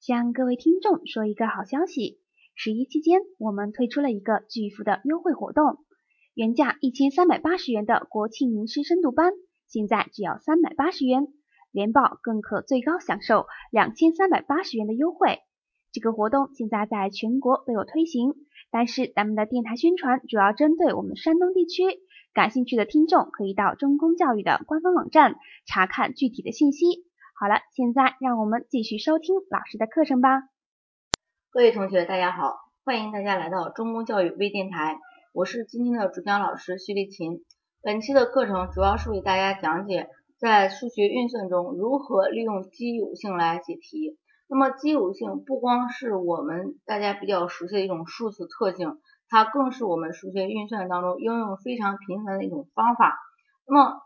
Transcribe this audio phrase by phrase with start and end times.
[0.00, 2.20] 向各位听众说一个好消息，
[2.54, 5.84] 十一期间我们推出了一个巨幅的优惠活动，
[6.32, 9.34] 原价一千三百八十元的国庆名师深度班，
[9.68, 11.28] 现在只要三百八十元，
[11.70, 15.40] 连报更可最高享受两千三百八十元的优惠。
[15.92, 18.32] 这个活动现在在全国都有推行，
[18.70, 21.82] 但是咱们的电台宣传主要针对我们山东地区，
[22.32, 25.36] 感兴趣的听众可以到中公教育的官方网站
[25.66, 27.04] 查看具体的信息。
[27.40, 30.42] 好了，现在让我们继续收听老师的课程吧。
[31.48, 34.98] 各位同学，大家好，欢迎大家来到中公教育微电台，
[35.32, 37.42] 我是今天的主讲老师徐丽琴。
[37.80, 44.18] 本期的课程主要是为大家讲解在数学运算中如何利用奇偶性来解题。
[44.46, 53.18] 那么奇偶性不光是我们大家比较熟悉的一种数字特性，它更是我们数学运算当中应用非常频繁的一种方法。
[53.66, 54.02] 那么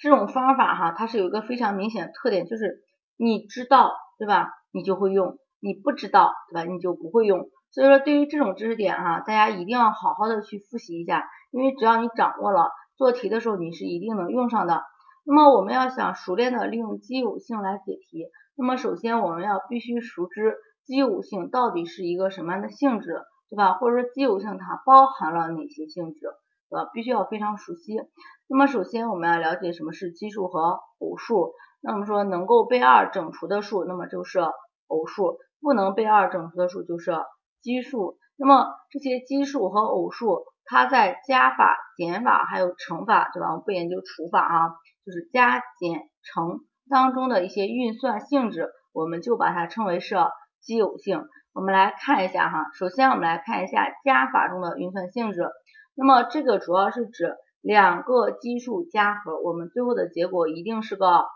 [0.00, 2.80] 这种方法哈，它是有一个非常明显的特点，就是
[3.16, 7.48] 你知道对吧，你就会用；你不知道对吧，你就不会用。
[7.70, 14.82] 所以说，对于这种知识点哈，大家一定要好好的去复习一下，因为只要你掌握了，做题的时候你是一定能用上的。
[15.24, 23.74] 那么我们要想熟练的利用奇偶性来解题，那么首先我们要必须熟知奇偶性到底是一个什么样的性质，对吧？
[23.74, 26.20] 或者说奇偶性它包含了哪些性质？
[26.70, 27.96] 呃，必须要非常熟悉。
[28.48, 31.52] 那么首先我们要了解什么是奇数和偶数。
[31.80, 34.40] 那我们说能够被二整除的数，那么就是
[34.88, 37.12] 偶数；不能被二整除的数就是
[37.62, 38.18] 奇数。
[38.36, 43.48] 那么这些奇数和偶数，它在加法、减法还有乘法，对吧？
[43.50, 44.68] 我们不研究除法啊，
[45.06, 50.16] 就是加减乘当中的一些运算性质，我们就把它称为是
[50.60, 51.24] 奇偶性。
[51.52, 55.48] 我们来看一下哈，首先我们来看一下加法中的运算性质。
[56.00, 61.26] 那么这个主要是指两个奇数加和，我们最后的结果一定是个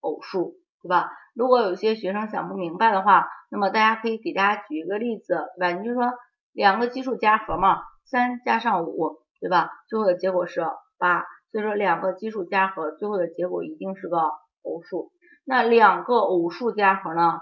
[0.00, 1.12] 偶数，对吧？
[1.32, 5.78] 如果有些学生想不明白的话，那么大家可以给大家举一个例子，对吧？
[5.78, 6.12] 你就说
[6.52, 9.70] 两个奇数加和嘛，三加上五，对吧？
[9.88, 10.60] 最后的结果是
[10.98, 14.18] 八，所以说两个奇数加和，最后的结果一定是个
[14.64, 15.12] 偶数。
[15.44, 17.38] 那两个偶数加和呢？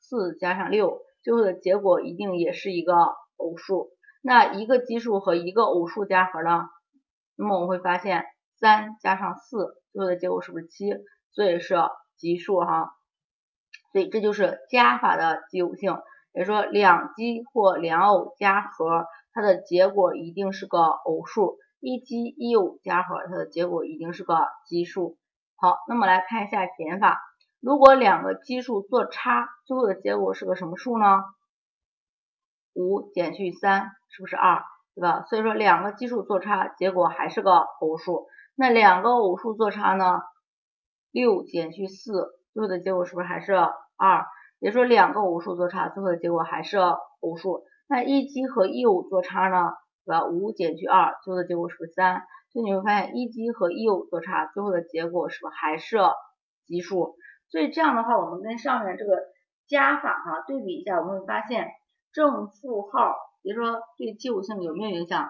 [0.00, 2.94] 四加上六，最后的结果一定也是一个
[3.36, 3.90] 偶数。
[4.28, 6.68] 那一个奇数和一个偶数加和呢？
[7.34, 8.26] 那么我们会发现
[8.60, 10.92] 三加上四，最后的结果是不是七？
[11.32, 11.76] 所以是
[12.18, 12.90] 奇数哈。
[13.90, 15.96] 所以这就是加法的奇偶性，
[16.34, 25.16] 也就是说两奇或两偶加和，它的结果一定是个偶数；一奇一偶加和，它的结果一定是个奇数。
[25.56, 27.18] 好，那么来看一下减法，
[27.60, 31.24] 如果两个奇数做差，最后的结果是个什么数呢？
[32.78, 34.62] 五减去三是不是二，
[34.94, 35.24] 对吧？
[35.24, 38.28] 所以说两个奇数做差，结果还是个偶数。
[38.54, 40.20] 那两个偶数做差呢？
[41.10, 44.24] 六减去四，最后的结果是不是还是二？
[44.60, 47.64] 也说两个偶数做差，最后的结果还是偶数。
[47.88, 49.72] 那一奇和一偶做差呢？
[50.04, 50.24] 对吧？
[50.26, 52.22] 五减去二，最后的结果是不是三？
[52.52, 55.98] 所以你会发现一奇和一偶做差，最后的结果是不是还是
[56.64, 57.16] 奇数？
[57.50, 59.18] 所以这样的话，我们跟上面这个
[59.66, 61.66] 加法哈对比一下，我们会发现。
[62.12, 65.28] 正负号，比如说对奇偶性有没有影响？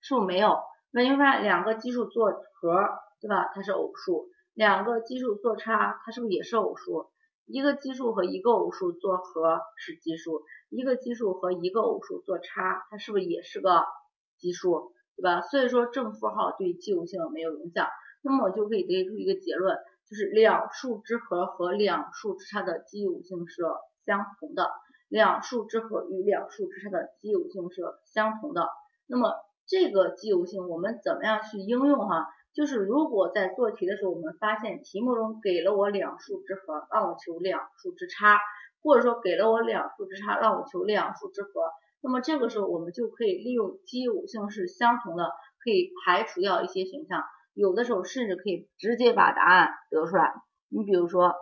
[0.00, 0.58] 是不没有？
[0.90, 2.88] 那你会发现两个奇数做和，
[3.20, 3.50] 对吧？
[3.54, 4.28] 它是偶数。
[4.52, 7.06] 两个奇数做差，它是不是也是偶数？
[7.46, 13.84] 一个奇数和一个偶数做和是奇数，一个奇数和一个偶数做差，它是不是也是个
[14.38, 14.92] 奇数？
[15.16, 15.40] 对吧？
[15.40, 17.88] 所以说正负号对奇偶性没有影响。
[18.22, 19.76] 那么我就可以得出一个结论，
[20.08, 23.62] 就是两数之和和两数之差的奇偶性是
[24.06, 24.70] 相同的。
[25.14, 28.68] 两数之和与两数之差的奇偶性是相同的。
[29.06, 29.32] 那么
[29.64, 32.26] 这个奇偶性我们怎么样去应用哈？
[32.52, 38.40] 就是如果在做题的时候，我们发现题目中给了我两数之和，让我求两数之差，
[38.82, 41.50] 或者说给了我两数之差，让我求两数之和，
[42.00, 45.30] 那么这个时候我们就可以利用奇偶性是相同的，
[45.62, 50.34] 可以排除掉一些选项，有的时候甚至可以直接把答案得出来。
[50.70, 51.36] 你比如说，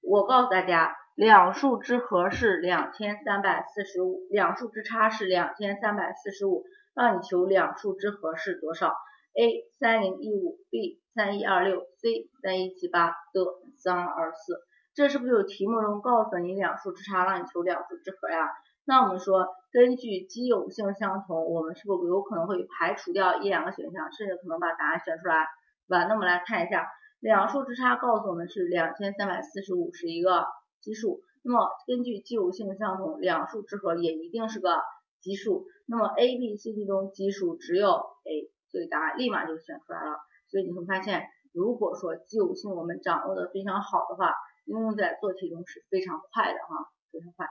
[0.00, 0.94] 我告诉大家。
[1.16, 8.94] 两数之和是两千三百四十五，两数之差是两千三百四十五，让你求两数之和是多少
[9.34, 13.40] ？A 三零一五，B 三一二六，C 三一七八，D
[13.78, 14.60] 三二二四，
[14.94, 18.50] 这是不是有题目中告诉你两数之差，让你求两数之和呀？
[18.84, 25.46] 那我们说根据奇偶性相同，我们是不是有可能会排除掉一两个选项，甚至可能把答案选出来，
[25.88, 26.04] 对吧？
[26.04, 26.86] 那我们来看一下，
[27.20, 30.44] 两数之差告诉我们是两千三百四十五是一个。
[30.86, 34.80] 奇数，那么根据奇偶性相同，两数之和也一定是个
[35.20, 35.66] 奇数。
[35.84, 40.18] 那么 A、B、C、D 中奇数只有 A，所以答案立马就选出来了。
[40.48, 44.32] 所以你会发现，如果说奇偶性我们掌握的非常好的话，
[44.66, 47.48] 应用在做题中是非常快的哈，非常快。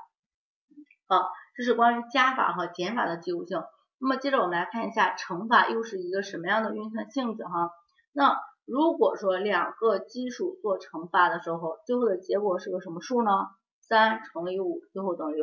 [1.08, 3.62] 好，这是关于加法和减法的奇偶性。
[4.00, 7.70] 那么接着我们来看一下乘法又是一个什么样的运算性质哈？
[8.14, 13.32] 那如果说两个基数做乘法的时候，最后的结果是个什么数呢？
[13.80, 15.42] 三乘以五，最后等于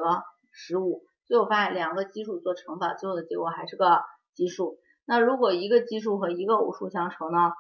[0.50, 1.04] 十五。
[1.26, 4.02] 最后发现两个基数做乘法，最后的结果还是个
[4.34, 4.78] 奇数。
[5.06, 7.52] 那如果一个奇数和一个偶数相乘呢？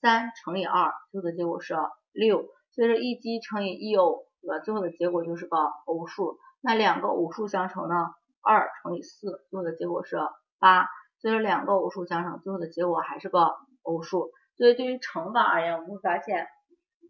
[0.00, 1.74] 三乘以二，最后的结果是
[2.12, 2.48] 六。
[2.70, 4.60] 所以说一奇乘以一偶，对吧？
[4.60, 6.38] 最后的结果就是个偶数。
[6.60, 7.94] 那两个偶数相乘呢？
[8.40, 10.16] 二乘以四，最后的结果是
[10.60, 10.86] 八。
[11.18, 13.52] 所以说两个偶数相乘，最后的结果还是个
[13.82, 14.30] 偶数。
[14.56, 16.46] 所以对于乘法而言，我们会发现，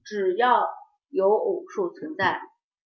[0.04, 0.68] 只要
[1.10, 2.40] 有偶数存在，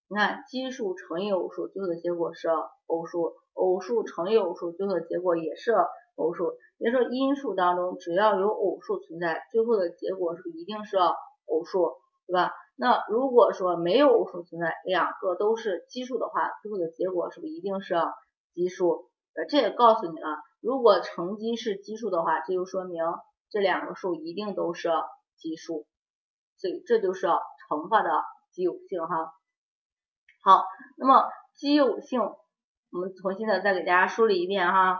[0.09, 2.49] 你看奇数乘以偶数，最后的结果是
[2.87, 5.73] 偶数；偶数乘以偶数，最后的结果也是
[6.15, 6.53] 偶数。
[6.77, 11.95] 也就是说，因数当中只要有偶数存在，最后的结果是一定是偶数，
[12.27, 12.51] 对吧？
[12.75, 17.95] 那如果说没有偶数存在，两个都是奇数的话，最后的结果是不是一定是
[18.53, 19.09] 奇数？
[19.33, 23.03] 呃，这也告诉你了，如果乘积是奇数的话，这就说明
[23.49, 24.89] 这两个数一定都是
[25.37, 25.85] 奇数，
[26.57, 27.27] 所以这就是
[27.67, 28.09] 乘法的
[28.53, 29.33] 奇偶性哈。
[30.43, 30.65] 好，
[30.97, 34.99] 那么奇偶性，我们重新的再给大家梳理一遍哈。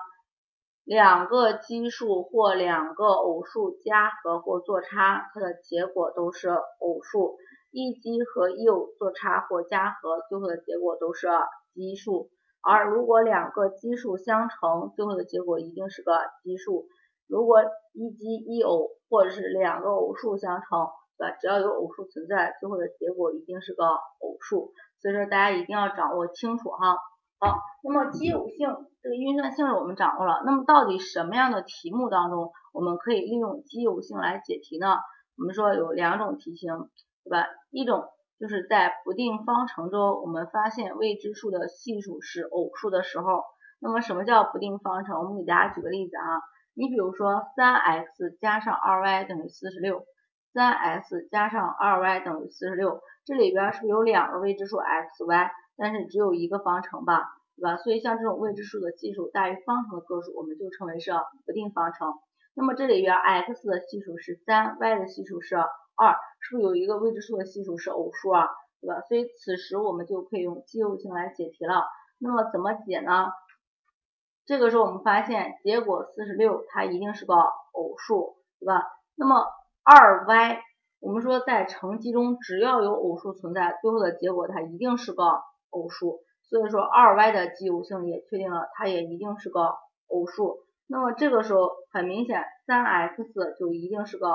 [0.83, 7.37] 两个奇数或两个偶数加和或做差，它的结果都是偶数。
[7.71, 11.27] 一奇和一偶做差或加和，最后的结果都是
[11.73, 12.29] 奇数。
[12.61, 16.87] 而如果两个奇数相乘，最后的结果一定是个奇数。
[17.27, 17.61] 如果
[17.93, 20.87] 一奇一偶或者是两个偶数相乘，
[21.17, 21.35] 对吧？
[21.39, 24.71] 只要有偶数存在，最后的结果一定是个偶数。
[25.01, 26.97] 所以说大家一定要掌握清楚哈。
[27.39, 28.67] 好，那么奇偶性
[29.01, 34.97] 这个运算性质我们掌握了，那么到底什么样的题目当中我们可以利用奇偶性来解题呢？
[35.37, 36.89] 我们说有两种题型。
[37.27, 37.45] 对吧？
[37.71, 38.05] 一种
[38.39, 43.43] 就是在不定方程中，我们发现未知数的系数是偶数的时候，
[43.81, 45.19] 那么什么叫不定方程？
[45.19, 46.39] 我们给大家举个例子啊，
[46.79, 50.05] 你比如说三 x 加上二 y 等于四十六，
[50.53, 57.23] 三 x 加上二 y 等于四十六，这里边是不是有两个未知数 x、y，但是只有一个方程吧？
[57.55, 57.77] 对吧？
[57.77, 61.11] 所以像这种未知数的系数大于方程的个数，我们就称为是
[61.47, 62.13] 不定方程。
[62.53, 65.55] 那么这里边 x 的系数是三，y 的系数是。
[65.55, 68.47] 二是不是有一个未知数的系数是偶数啊？
[68.81, 69.01] 对吧？
[69.09, 71.85] 所以此时我们就可以用奇偶性来解题了。
[72.19, 73.31] 那么怎么解呢？
[74.47, 78.81] 这个时候我们发现结果四十六它一定是个偶数，对吧？
[79.15, 79.45] 那么
[79.83, 80.61] 二 y
[81.01, 86.21] 我们说在乘积中只要有偶数存在，最后的结果它一定是个偶数。
[86.49, 89.75] 所以说二 y 的奇偶性也确定了，它也一定是个
[90.07, 90.59] 偶数。
[90.87, 93.21] 那么这个时候很明显，三 x
[93.59, 94.27] 就一定是个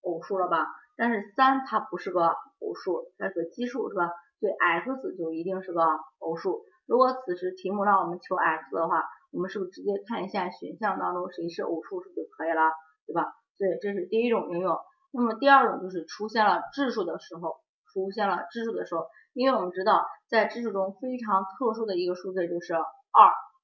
[0.00, 0.66] 偶数了吧？
[0.96, 2.26] 但是三它不是个
[2.58, 4.10] 偶数，它是个奇数是吧？
[4.40, 5.84] 所以 x 就一定是个
[6.18, 6.64] 偶数。
[6.88, 12.70] 如果此时题目让我们求 x 的话，我们是不是直接看一下选项当中谁是偶数是不就可以了，
[13.06, 13.32] 对吧？
[13.58, 14.78] 所以这是第一种应用。
[15.12, 17.56] 那么第二种就是出现了质数的时候，
[17.92, 22.84] 出现了质数的时候，因为我们知道在质数中非常特殊的一个数字就是二，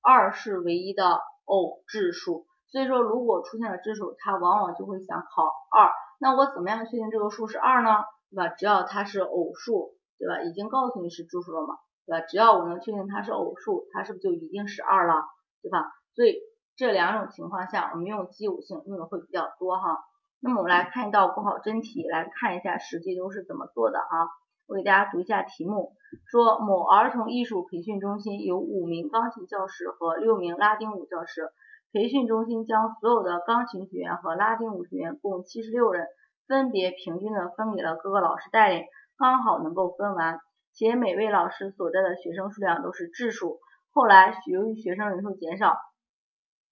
[0.02, 5.90] 二是唯一的偶质数，所以说如果出现了质数，它往往就会想考二。
[6.20, 8.04] 那我怎么样确定这个数是二呢？
[8.30, 8.48] 对吧？
[8.48, 10.42] 只要它是偶数，对吧？
[10.42, 12.26] 已经告诉你是质数了嘛，对吧？
[12.26, 15.24] 只要我能确定它是偶数，它是不是就一定是二了，
[15.62, 15.86] 对吧？
[16.14, 16.36] 所以
[16.76, 19.98] 这两种情况下，我们用奇偶性用的会比较多哈。
[20.40, 24.28] 那么我们来看一道国考真题，来看一下实际都是怎么做的哈。
[24.66, 25.92] 我给大家读一下题目，
[26.30, 31.50] 说某儿童艺术培训中心有五名钢琴教师和六名拉丁舞教师。
[31.90, 36.06] 培训中心将所有的钢琴学员和拉丁舞学员共七十六人，
[36.46, 38.84] 分别平均的分给了各个老师带领，
[39.16, 40.38] 刚好能够分完，
[40.74, 43.58] 且每位老师所在的学生数量都是质数。
[43.98, 45.76] 后来由于学生人数减少，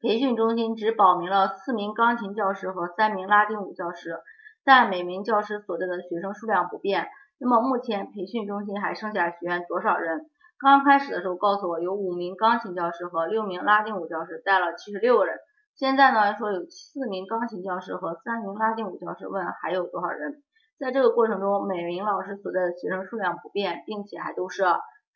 [0.01, 4.21] 培训中心只保名了四名钢琴教师和三名拉丁舞教师，
[4.65, 7.09] 但每名教师所在的学生数量不变。
[7.41, 10.31] 那么目前培训中心还剩下学员多少人？
[10.61, 15.37] 刚开始的时候告诉我有五名钢琴教师和六名拉丁舞教师带了七十六个人，
[15.75, 20.45] 现在呢说有四名钢琴教师和三名拉丁舞教师，问还有多少人？
[20.79, 24.63] 在这个过程中，每名老师所在的学生数量不变，并且还都是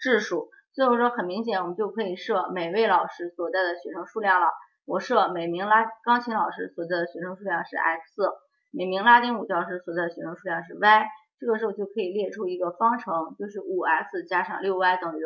[0.01, 4.47] 质数，所以说很明显我们就可以设每位老师所在的学生数量了。
[4.87, 8.23] 我设每名拉钢琴老师所在的学生数量是 x，
[8.71, 11.07] 每名拉丁舞教师所在的学生数量是 y。
[11.39, 15.23] 这个时候就可以列出一个方程，就是五 x 加上六 y 等于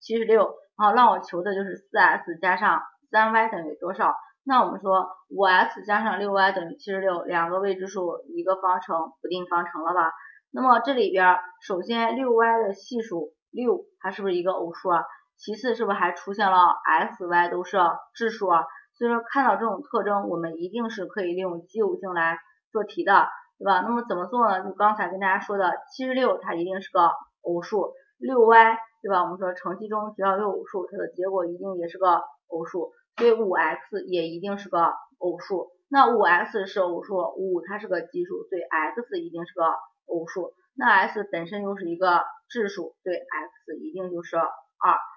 [0.00, 0.54] 七十六。
[0.76, 2.80] 好，让我求的就是四 x 加上
[3.10, 4.14] 三 y 等于多少？
[4.42, 10.12] 那我们说五 x 加上六 y 等于七十六，两个未知数一个方程不定方程了吧？
[10.50, 15.04] 那么这里边首先六 y 的系数六，它是不是一个偶数啊？
[15.36, 17.78] 其次是不是还出现了 x、y 都是
[18.14, 18.64] 质数啊？
[18.94, 22.38] 所以说看到这种特征，我们一定是可以利用奇偶性来
[22.70, 23.26] 做题的，
[23.58, 23.80] 对吧？
[23.80, 24.62] 那么怎么做呢？
[24.62, 27.10] 就刚才跟大家说的，七十六它一定是个
[27.42, 29.22] 偶数，六 y 对吧？
[29.22, 35.70] 我们说乘积中只要有偶数，它的结果一定也是个偶数，所以五 x 也一定是个偶数。
[35.88, 39.64] 那五 x 是偶数，五它是个奇数，所以 x 一定是个
[40.06, 40.52] 偶数。
[40.74, 44.46] 那 s 本身又是一个质数，对，x 一定就是二。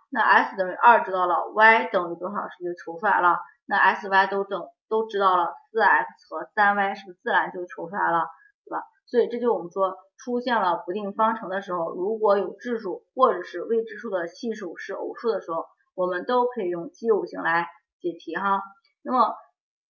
[0.09, 3.39] 那 s 等于二知道了，y 等于多少是不是就求出来了？
[3.65, 8.27] 那 s、y 都等都知道了，四 x 和三 y 是不是自然就求出来了，
[8.65, 8.83] 对吧？
[9.05, 17.67] 所以这就我们说出现了不定方程的时候，如果有质数或者是未知数的系数是偶数的时候，我们都可以用奇偶型来
[17.99, 18.61] 解题哈。
[19.01, 19.35] 那么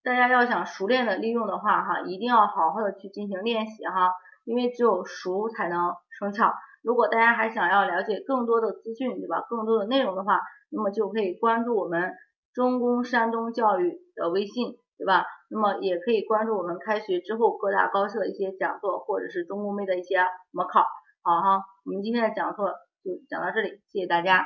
[0.03, 4.13] 大家要想熟练的利用的话，哈，一定要好好的去进行练习哈，
[4.45, 6.53] 因为只有熟才能生巧。
[6.81, 9.41] 如果大家还想要了解更多的资讯，对吧？
[9.49, 12.11] 更多的内容的话，那么就可以关注我们
[12.53, 15.25] 中公山东教育的微信，对吧？
[15.49, 20.81] 那么也可以关注我们开学之后各大高校的一些讲座，或者是中公妹的一些模考。
[21.21, 22.69] 好哈，我们今天的讲座
[23.03, 24.45] 就讲到这里，谢谢大家。